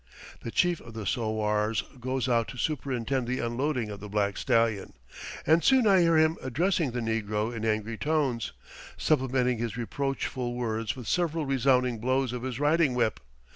[0.39, 4.93] The chief of the sowars goes out to superintend the unloading of the black stallion;
[5.45, 8.51] and soon I hear him addressing the negro in angry tones,
[8.97, 13.19] supplementing his reproachful words with several resounding blows of his riding whip.